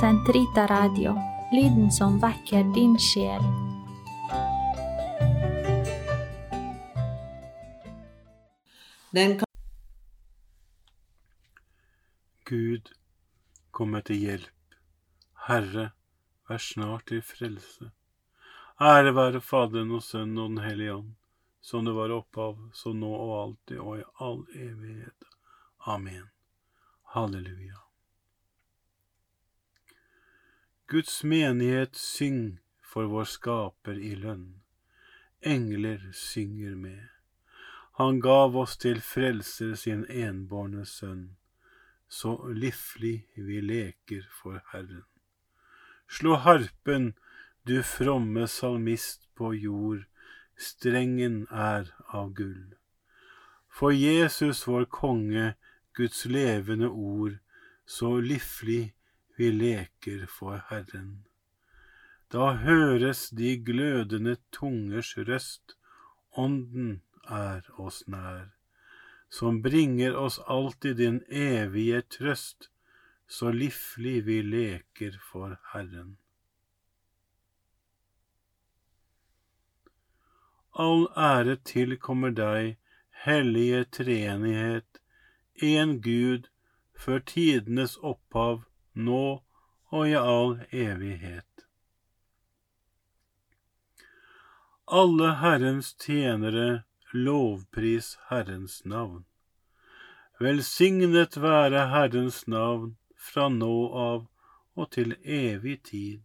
[0.00, 1.12] Sentrita Radio,
[1.52, 3.42] lyden som vekker din sjel.
[9.10, 9.46] Den kan
[12.44, 12.90] Gud,
[13.70, 14.78] kom meg til hjelp.
[15.46, 15.86] Herre,
[16.50, 17.92] vær snart til frelse.
[18.82, 21.14] Ære være Faderen og Sønnen og Den hellige ånd,
[21.62, 25.30] som det var opphav, så nå og alltid og i all evighet.
[25.86, 26.26] Amen.
[27.14, 27.83] Halleluja.
[30.86, 34.60] Guds menighet, syng for vår skaper i lønn.
[35.40, 37.08] Engler synger med.
[38.00, 41.32] Han gav oss til frelser sin enbårne sønn
[42.14, 45.02] så liflig vi leker for Herren.
[46.08, 47.14] Slå harpen,
[47.66, 50.04] du fromme salmist på jord,
[50.56, 52.76] strengen er av gull.
[53.72, 55.54] For Jesus vår konge,
[55.94, 57.38] Guds levende ord,
[57.86, 58.94] så liflig
[59.36, 61.24] vi leker for Herren.
[62.32, 65.76] Da høres de glødende tungers røst,
[66.36, 68.54] Ånden er oss nær
[69.34, 72.70] som bringer oss alltid din evige trøst,
[73.26, 76.16] så liflig vi leker for Herren.
[80.84, 82.76] All ære tilkommer deg,
[83.26, 85.02] hellige treenighet,
[85.62, 86.46] en Gud,
[86.94, 88.62] før tidenes opphav,
[88.94, 89.42] nå
[89.94, 91.66] og i all evighet.
[94.86, 99.24] Alle Herrens tjenere lovpris Herrens navn.
[100.40, 104.24] Velsignet være Herrens navn fra nå av
[104.74, 106.22] og til evig tid.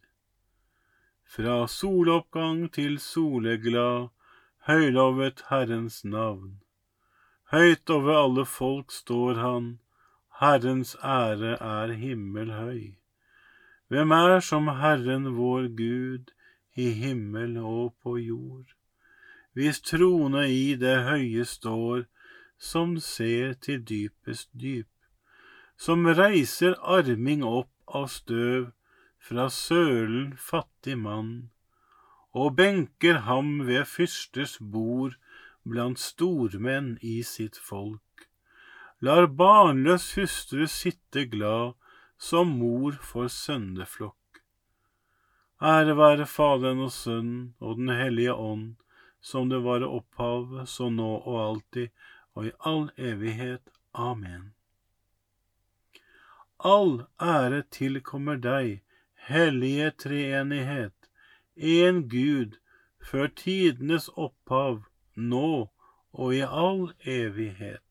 [1.29, 4.09] Fra soloppgang til soleglad,
[4.65, 6.57] høylovet Herrens navn.
[7.53, 9.69] Høyt over alle folk står han,
[10.39, 12.95] Herrens ære er himmelhøy.
[13.87, 16.33] Hvem er som Herren vår Gud
[16.75, 18.79] i himmel og på jord?
[19.59, 22.05] hvis trone i det høye står,
[22.59, 24.87] som ser til dypest dyp,
[25.79, 28.69] som reiser arming opp av støv
[29.29, 31.49] fra sølen fattig mann,
[32.31, 35.17] og benker ham ved fyrsters bord
[35.67, 38.28] blant stormenn i sitt folk,
[39.01, 41.73] lar barnløs hustru sitte glad
[42.19, 44.15] som mor for sønneflokk.
[45.61, 48.75] Ære være Faderen og Sønnen og Den hellige ånd,
[49.21, 51.89] som det var opphav, så nå og alltid,
[52.35, 53.63] og i all evighet.
[53.93, 54.53] Amen.
[56.59, 58.81] All ære tilkommer deg,
[59.15, 60.95] hellige treenighet,
[61.55, 62.55] en Gud,
[63.03, 64.83] før tidenes opphav,
[65.15, 65.69] nå
[66.13, 67.88] og i all evighet.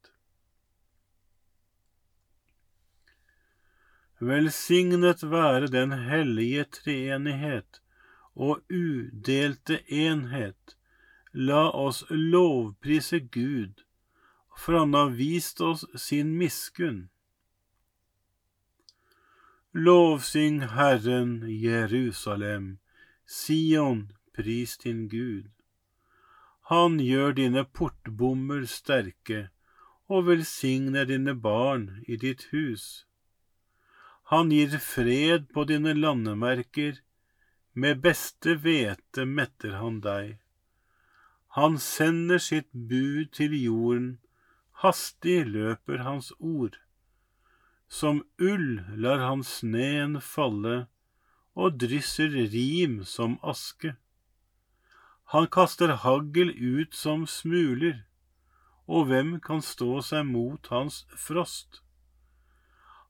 [4.21, 7.81] Velsignet være den hellige treenighet
[8.35, 10.75] og udelte enhet,
[11.33, 13.85] La oss lovprise Gud,
[14.59, 17.09] for han har vist oss sin miskunn.
[19.73, 22.79] Lovsyng Herren, Jerusalem,
[23.27, 25.51] Sion, pris din Gud.
[26.73, 29.49] Han gjør dine portbommer sterke
[30.09, 33.07] og velsigner dine barn i ditt hus.
[34.29, 36.99] Han gir fred på dine landemerker,
[37.73, 40.35] med beste hvete metter han deg.
[41.57, 44.11] Han sender sitt bud til jorden,
[44.85, 46.77] hastig løper hans ord.
[47.89, 50.77] Som ull lar han sneen falle
[51.57, 53.97] og drysser rim som aske.
[55.33, 58.05] Han kaster hagl ut som smuler,
[58.85, 61.81] og hvem kan stå seg mot hans frost?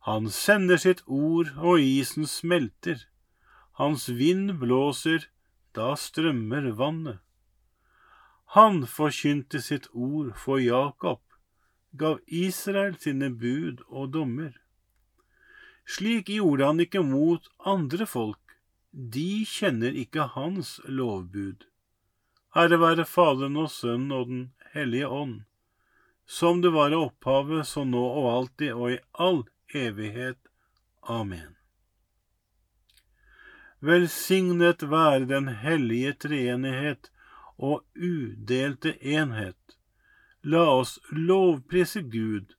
[0.09, 3.03] Han sender sitt ord, og isen smelter.
[3.77, 5.27] Hans vind blåser,
[5.77, 7.19] da strømmer vannet.
[8.57, 11.21] Han forkynte sitt ord for Jakob,
[11.93, 14.55] gav Israel sine bud og dommer.
[15.85, 17.45] Slik gjorde han ikke mot
[17.75, 18.57] andre folk,
[18.93, 21.69] de kjenner ikke hans lovbud.
[22.57, 24.43] Ære være Faderen og Sønnen og Den
[24.73, 25.37] hellige ånd,
[26.25, 29.45] som det var i opphavet, så nå og alltid og i all
[29.75, 30.39] evighet.
[31.03, 31.55] Amen.
[33.81, 37.11] Velsignet være den hellige treenighet,
[37.59, 39.79] og udelte enhet.
[40.43, 42.55] La oss lovprise Gud,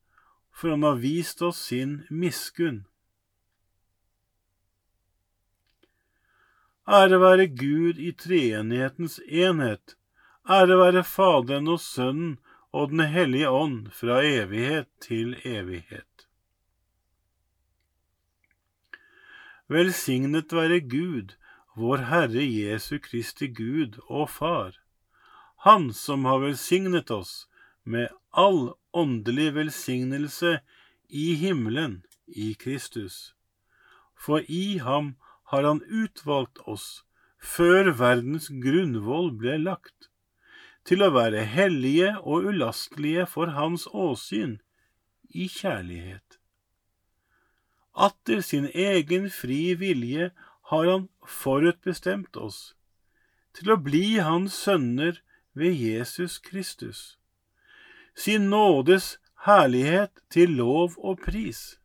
[0.52, 2.84] for han har vist oss sin miskunn.
[6.90, 9.96] Ære være Gud i treenighetens enhet,
[10.48, 12.38] ære være Faderen og Sønnen
[12.72, 16.09] og Den hellige ånd fra evighet til evighet.
[19.70, 21.36] Velsignet være Gud,
[21.78, 24.72] vår Herre Jesu Kristi Gud og Far,
[25.62, 27.46] Han som har velsignet oss
[27.84, 30.58] med all åndelig velsignelse
[31.08, 33.36] i himmelen i Kristus.
[34.18, 35.14] For i ham
[35.52, 37.04] har han utvalgt oss
[37.38, 40.10] før verdens grunnvoll ble lagt,
[40.82, 44.58] til å være hellige og ulastelige for hans åsyn
[45.30, 46.29] i kjærlighet.
[47.94, 50.30] Atter sin egen fri vilje
[50.70, 52.74] har han forutbestemt oss
[53.56, 55.18] til å bli hans sønner
[55.58, 57.18] ved Jesus Kristus.
[58.14, 61.80] Sin nådes herlighet til lov og pris.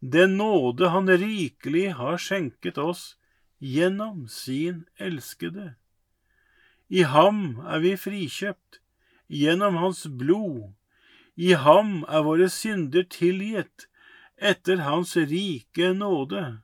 [0.00, 3.16] Den nåde han rikelig har skjenket oss
[3.58, 5.74] gjennom sin elskede.
[6.88, 8.80] I ham er vi frikjøpt,
[9.32, 10.74] gjennom hans blod.
[11.34, 13.88] I ham er våre synder tilgitt,
[14.38, 16.58] etter hans rike nåde.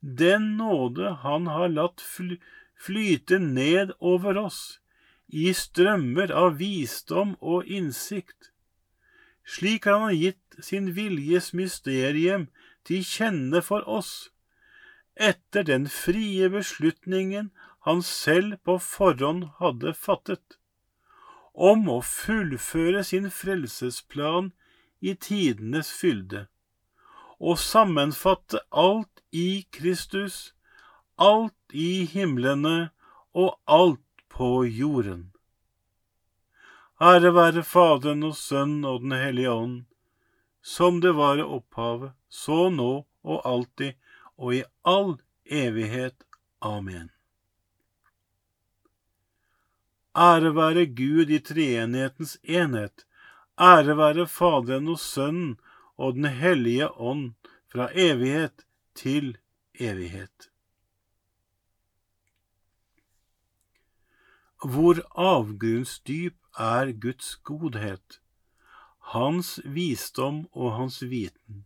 [0.00, 2.38] Den nåde han har latt fly
[2.84, 4.80] flyte ned over oss,
[5.28, 8.50] i strømmer av visdom og innsikt.
[9.46, 12.48] Slik har han gitt sin viljes mysterium
[12.84, 14.34] til kjenne for oss
[15.14, 17.50] etter den frie beslutningen
[17.86, 20.58] han selv på forhånd hadde fattet,
[21.54, 24.50] om å fullføre sin frelsesplan
[25.00, 26.46] i tidenes fylde,
[27.40, 30.54] og sammenfatte alt i Kristus,
[31.18, 32.90] alt i himlene
[33.34, 35.30] og alt på jorden.
[37.02, 39.80] Ære være Faderen og Sønnen og Den hellige ånd,
[40.62, 43.98] som det var i opphavet, så nå og alltid,
[44.38, 46.16] og i all evighet.
[46.62, 47.10] Amen.
[50.14, 53.04] Ære være Gud i treenighetens enhet.
[53.58, 55.56] Ære være Faderen og Sønnen
[55.96, 57.34] og Den hellige ånd
[57.72, 59.36] fra evighet til
[59.74, 60.50] evighet.
[64.64, 68.20] Hvor avgrunnsdyp er Guds godhet,
[69.12, 71.64] hans visdom og hans viten.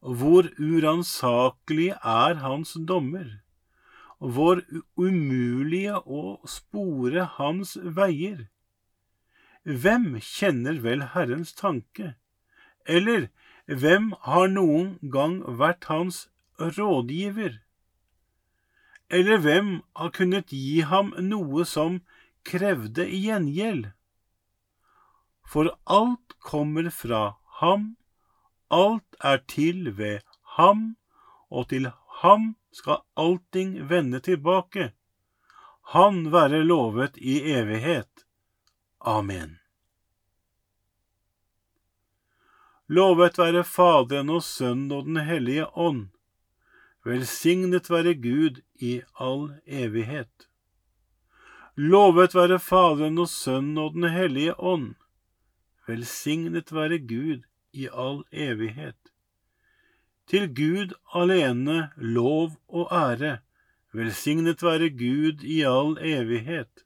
[0.00, 3.42] Hvor uransakelig er hans dommer,
[4.22, 4.62] hvor
[4.96, 8.46] umulige å spore hans veier.
[9.66, 12.14] Hvem kjenner vel Herrens tanke,
[12.86, 13.28] eller
[13.66, 16.26] hvem har noen gang vært hans
[16.58, 17.60] rådgiver?
[19.10, 22.00] Eller hvem har kunnet gi ham noe som
[22.48, 23.90] krevde gjengjeld?
[25.46, 27.92] For alt kommer fra ham
[28.72, 30.20] Alt er til ved
[30.56, 30.96] ham,
[31.50, 31.90] og til
[32.22, 34.92] ham skal allting vende tilbake.
[35.92, 38.24] Han være lovet i evighet.
[39.00, 39.61] Amen.
[42.92, 46.10] Lovet være Faderen og Sønnen og Den hellige ånd.
[47.08, 50.48] Velsignet være Gud i all evighet.
[51.76, 54.92] Lovet være Faderen og Sønnen og Den hellige ånd.
[55.88, 59.00] Velsignet være Gud i all evighet.
[60.28, 63.38] Til Gud alene lov og ære,
[63.92, 66.84] velsignet være Gud i all evighet.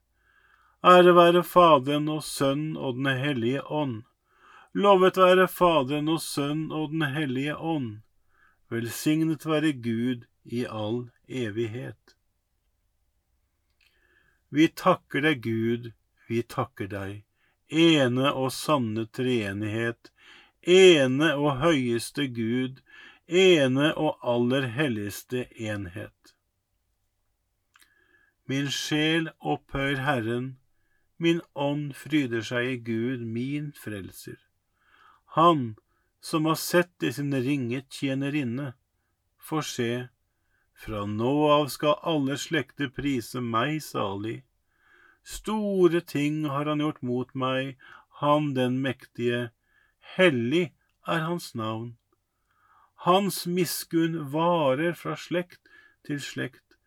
[0.83, 4.06] Ære være Faderen og Sønnen og Den hellige ånd.
[4.77, 8.03] Lovet være Faderen og Sønnen og Den hellige ånd.
[8.69, 12.13] Velsignet være Gud i all evighet.
[14.53, 15.89] Vi takker deg, Gud,
[16.29, 17.23] vi takker deg,
[17.73, 20.11] ene og sanne treenighet,
[20.61, 22.83] ene og høyeste Gud,
[23.25, 26.35] ene og aller helligste enhet.
[28.45, 30.51] Min sjel opphøyer Herren,
[31.17, 34.37] min ånd fryder seg i Gud, min frelser.
[35.35, 35.75] Han
[36.21, 38.73] som har sett i sin ringe tjenerinne,
[39.39, 39.91] får se,
[40.77, 44.41] fra nå av skal alle slekter prise meg salig.
[45.27, 47.77] Store ting har han gjort mot meg,
[48.21, 49.49] han den mektige,
[50.15, 50.71] Hellig
[51.05, 51.97] er hans navn.
[53.05, 55.67] Hans miskunn varer fra slekt
[56.07, 56.77] til slekt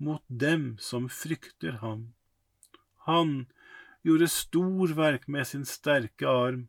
[0.00, 2.08] mot dem som frykter ham.
[3.06, 3.46] Han
[4.02, 6.68] gjorde storverk med sin sterke arm.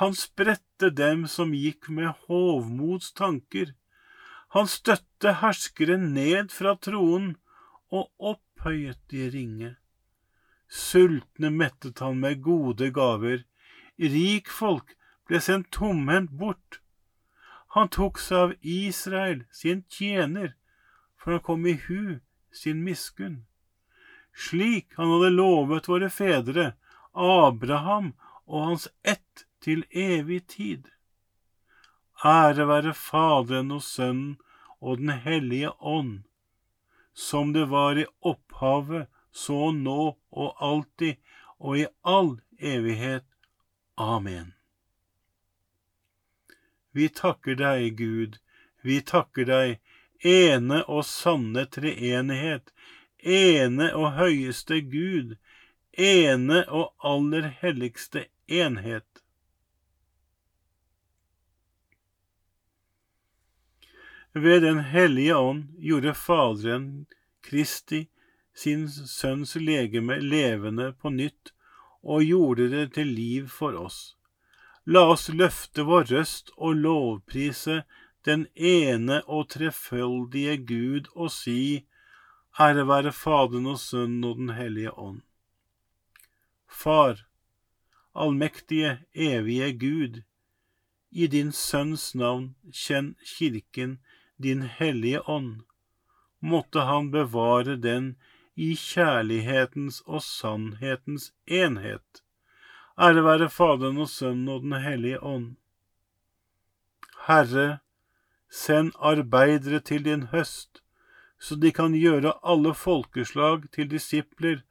[0.00, 3.74] Han spredte dem som gikk med hovmods tanker.
[4.54, 7.36] Han støtte herskere ned fra troen
[7.94, 9.70] og opphøyet de ringe.
[10.66, 13.44] Sultne mettet han med gode gaver.
[13.98, 14.96] Rik folk
[15.30, 16.80] ble sendt tomhendt bort.
[17.78, 20.56] Han tok seg av Israel, sin tjener,
[21.18, 22.18] for han kom i hu
[22.50, 23.44] sin miskunn.
[24.34, 26.72] Slik han hadde lovet våre fedre,
[27.14, 28.12] Abraham
[28.46, 30.90] og hans ett til evig tid.
[32.24, 34.36] Ære være Faderen og Sønnen
[34.80, 36.24] og Den hellige ånd,
[37.14, 41.16] som det var i opphavet, så nå og alltid
[41.58, 43.24] og i all evighet.
[43.96, 44.52] Amen.
[46.92, 48.38] Vi takker deg, Gud,
[48.82, 49.80] vi takker deg,
[50.24, 52.70] ene og sanne treenighet,
[53.18, 55.34] ene og høyeste Gud,
[55.98, 59.24] ene og aller helligste enhet.
[64.32, 67.06] Ved Den hellige ånd gjorde Faderen
[67.40, 68.08] Kristi
[68.54, 71.52] sin sønns legeme levende på nytt
[72.02, 74.16] og gjorde det til liv for oss.
[74.84, 77.82] La oss løfte vår røst og lovprise
[78.26, 81.84] den ene og treføldige Gud og si,
[82.60, 85.22] Ære være Faderen og Sønnen og Den hellige ånd.
[86.68, 87.24] Far,
[88.14, 90.22] allmektige, evige Gud,
[91.10, 93.98] i din Sønns navn kjenn Kirken
[94.42, 95.62] din hellige ånd,
[96.40, 98.14] måtte han bevare den
[98.54, 102.22] i kjærlighetens og sannhetens enhet.
[102.98, 105.56] Ære være Faderen og Sønnen og Den hellige ånd.
[107.26, 107.78] Herre,
[108.50, 110.82] send arbeidere til din høst,
[111.40, 114.62] så de kan gjøre alle folkeslag til disipler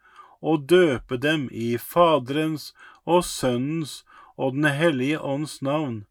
[0.44, 2.74] og døpe dem i Faderens
[3.08, 4.02] og Sønnens
[4.36, 6.04] og Den hellige ånds navn,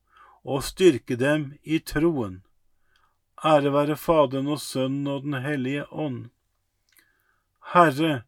[0.44, 2.40] og styrke dem i troen.
[3.44, 6.30] Ære være Faderen og Sønnen og Den hellige ånd.
[7.74, 8.22] Herre,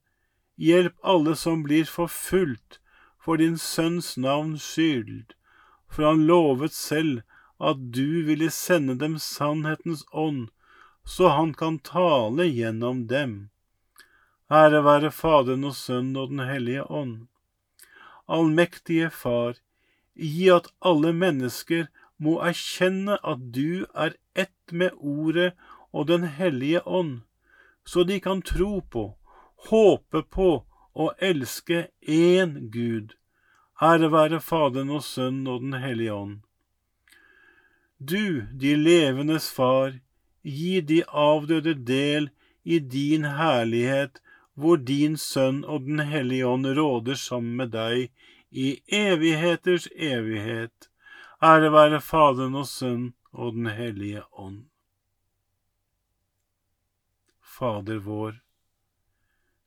[0.56, 2.80] hjelp alle som blir forfulgt
[3.24, 5.32] for din Sønns navns skyld,
[5.88, 7.22] for han lovet selv
[7.60, 10.48] at du ville sende dem sannhetens ånd,
[11.06, 13.53] så han kan tale gjennom dem.
[14.52, 17.26] Ære være Faderen og Sønnen og Den hellige ånd.
[18.28, 19.54] Allmektige Far,
[20.14, 21.86] gi at alle mennesker
[22.18, 25.54] må erkjenne at du er ett med Ordet
[25.92, 27.22] og Den hellige ånd,
[27.86, 29.14] så de kan tro på,
[29.70, 33.16] håpe på og elske én Gud.
[33.82, 36.40] Ære være Faderen og Sønnen og Den hellige ånd.
[37.98, 39.96] Du, de levendes far,
[40.44, 42.28] gi de avdøde del
[42.64, 44.20] i din herlighet,
[44.54, 48.10] hvor din Sønn og Den hellige ånd råder sammen med deg
[48.50, 50.90] i evigheters evighet.
[51.42, 54.64] Ære være Faderen og Sønnen og Den hellige ånd.
[57.42, 58.38] Fader vår,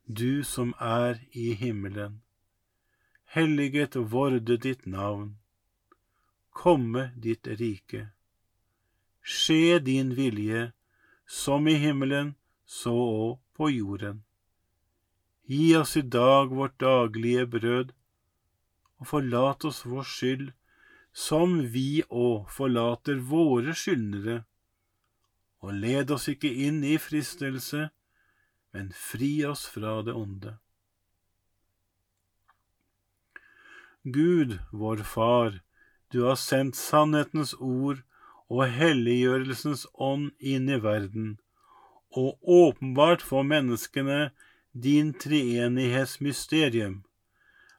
[0.07, 2.21] du som er i himmelen.
[3.35, 5.37] Helliget vorde ditt navn.
[6.51, 8.07] Komme ditt rike.
[9.23, 10.71] Skje din vilje,
[11.27, 14.23] som i himmelen, så òg på jorden.
[15.47, 17.91] Gi oss i dag vårt daglige brød,
[18.99, 20.47] og forlat oss vår skyld,
[21.15, 24.41] som vi òg forlater våre skyldnere.
[25.63, 27.87] Og led oss ikke inn i fristelse,
[28.75, 30.57] men fri oss fra det onde.
[34.03, 35.61] Gud, vår Far,
[36.11, 38.03] du har sendt sannhetens ord
[38.51, 41.37] og helliggjørelsens ånd inn i verden,
[42.11, 44.29] og åpenbart for menneskene
[44.81, 47.03] din treenighetsmysterium.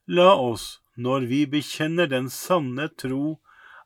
[0.07, 3.39] La oss, når vi bekjenner den sanne tro,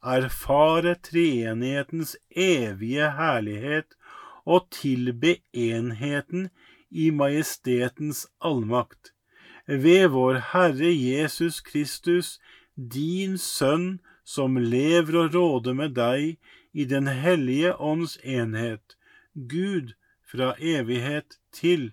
[0.03, 3.97] erfare treenighetens evige herlighet
[4.45, 6.49] og tilbe enheten
[6.91, 9.13] i majestetens allmakt.
[9.67, 12.39] Ved vår Herre Jesus Kristus,
[12.75, 16.39] din Sønn, som lever og råder med deg
[16.73, 18.97] i Den hellige ånds enhet,
[19.35, 19.93] Gud
[20.25, 21.93] fra evighet til